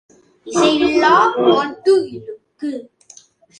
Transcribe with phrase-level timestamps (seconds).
[0.47, 2.71] இசைவில்லாப் பாட்டு இழுக்கு.